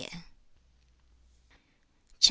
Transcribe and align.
CHAP. 0.01 0.23